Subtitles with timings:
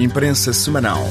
[0.00, 1.04] Imprensa Semanal.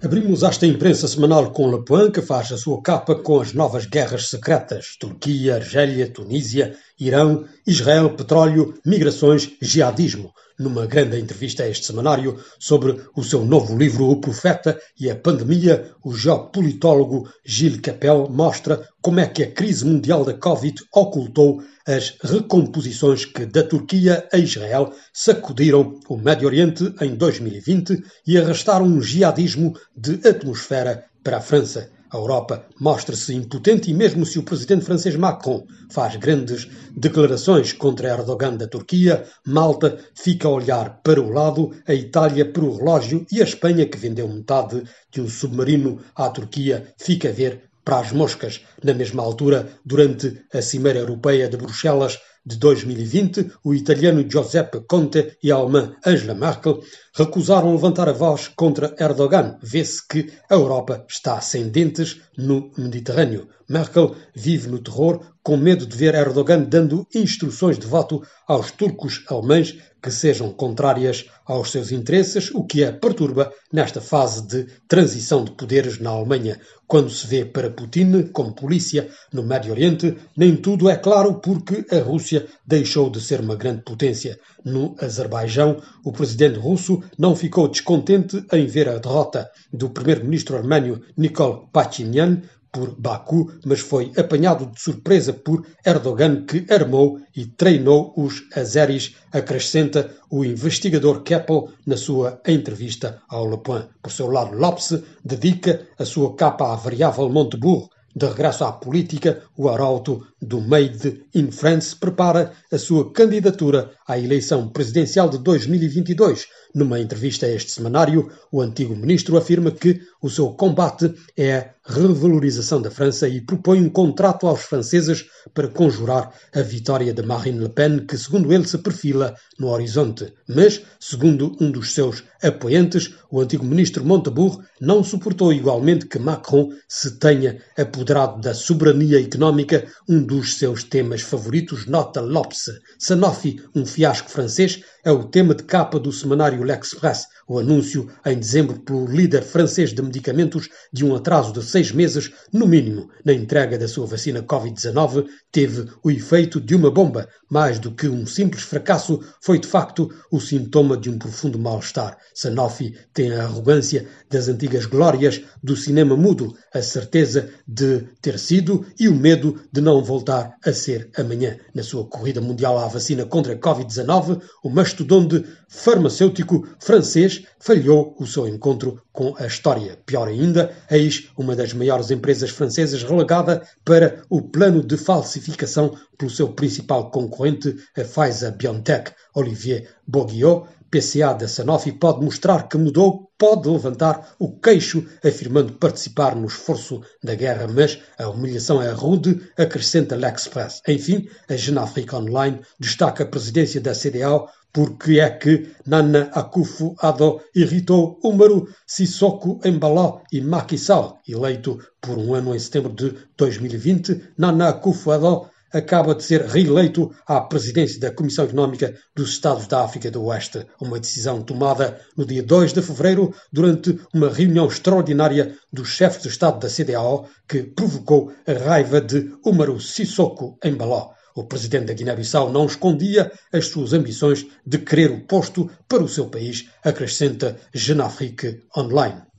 [0.00, 3.86] Abrimos esta imprensa semanal com Le Point, que faz a sua capa com as novas
[3.86, 11.86] guerras secretas: Turquia, Argélia, Tunísia, Irão, Israel, petróleo, migrações, jihadismo numa grande entrevista a este
[11.86, 18.28] semanário sobre o seu novo livro O Profeta e a Pandemia, o geopolitólogo Gilles Capel
[18.30, 24.26] mostra como é que a crise mundial da Covid ocultou as recomposições que da Turquia
[24.32, 31.38] a Israel sacudiram o Médio Oriente em 2020 e arrastaram um jihadismo de atmosfera para
[31.38, 31.90] a França.
[32.14, 38.08] A Europa mostra-se impotente e mesmo se o presidente francês Macron faz grandes declarações contra
[38.08, 43.26] Erdogan da Turquia, Malta fica a olhar para o lado, a Itália para o relógio
[43.32, 47.98] e a Espanha, que vendeu metade de um submarino à Turquia, fica a ver para
[47.98, 48.60] as moscas.
[48.80, 55.38] Na mesma altura, durante a Cimeira Europeia de Bruxelas, de 2020, o italiano Giuseppe Conte
[55.42, 56.82] e a alemã Angela Merkel
[57.14, 59.58] recusaram levantar a voz contra Erdogan.
[59.62, 63.48] Vê-se que a Europa está sem dentes no Mediterrâneo.
[63.68, 69.24] Merkel vive no terror, com medo de ver Erdogan dando instruções de voto aos turcos
[69.28, 75.42] alemães que sejam contrárias aos seus interesses, o que a perturba nesta fase de transição
[75.42, 76.60] de poderes na Alemanha.
[76.86, 81.86] Quando se vê para Putin como polícia no Médio Oriente, nem tudo é claro porque
[81.90, 84.38] a Rússia deixou de ser uma grande potência.
[84.62, 91.00] No Azerbaijão, o presidente russo não ficou descontente em ver a derrota do primeiro-ministro armênio
[91.16, 92.42] Nikol Pashinyan
[92.74, 99.14] por Baku, mas foi apanhado de surpresa por Erdogan, que armou e treinou os azeris,
[99.32, 103.88] acrescenta o investigador Keppel na sua entrevista ao Le Point.
[104.02, 104.92] Por seu lado, Lopes
[105.24, 111.26] dedica a sua capa à variável Montebourg, de regresso à política, o arauto do Made
[111.34, 116.46] in France prepara a sua candidatura à eleição presidencial de 2022.
[116.74, 122.80] Numa entrevista a este semanário, o antigo ministro afirma que o seu combate é revalorização
[122.80, 127.68] da França e propõe um contrato aos franceses para conjurar a vitória de Marine Le
[127.68, 130.32] Pen, que, segundo ele, se perfila no horizonte.
[130.48, 136.70] Mas, segundo um dos seus apoiantes, o antigo ministro Montebourg não suportou igualmente que Macron
[136.88, 142.64] se tenha apoderado da soberania económica, um dos seus temas favoritos, nota Lopes.
[142.98, 148.38] Sanofi, um fiasco francês, é o tema de capa do semanário L'Express, o anúncio em
[148.38, 153.32] dezembro pelo líder francês de medicamentos de um atraso de seis meses, no mínimo, na
[153.32, 157.28] entrega da sua vacina Covid-19, teve o efeito de uma bomba.
[157.50, 162.16] Mais do que um simples fracasso, foi de facto o sintoma de um profundo mal-estar.
[162.32, 168.86] Sanofi tem a arrogância das antigas glórias do cinema mudo, a certeza de ter sido
[168.98, 171.56] e o medo de não voltar a ser amanhã.
[171.74, 178.26] Na sua corrida mundial à vacina contra a Covid-19, o mastodonte farmacêutico francês falhou o
[178.26, 179.98] seu encontro com a história.
[180.04, 186.30] Pior ainda, eis uma das maiores empresas francesas relegada para o plano de falsificação pelo
[186.30, 189.12] seu principal concorrente, a Pfizer-BioNTech.
[189.34, 196.36] Olivier Boguillot, PCA da Sanofi, pode mostrar que mudou, pode levantar o queixo, afirmando participar
[196.36, 200.80] no esforço da guerra, mas a humilhação é rude, acrescenta l'Express.
[200.86, 208.20] Enfim, a Genafrique Online destaca a presidência da CDAO porque é que Nana Akufo-Addo irritou
[208.22, 214.68] Umaru Sissoko Embalo e Macky Sall, eleito por um ano em setembro de 2020, Nana
[214.68, 220.22] Akufo-Addo acaba de ser reeleito à presidência da Comissão Económica dos Estados da África do
[220.24, 226.22] Oeste, uma decisão tomada no dia 2 de fevereiro durante uma reunião extraordinária dos chefes
[226.22, 231.12] de Estado da CDAO que provocou a raiva de Umaru Sissoko Embalo.
[231.34, 236.08] O presidente da Guiné-Bissau não escondia as suas ambições de querer o posto para o
[236.08, 239.33] seu país, acrescenta Genafrique Online.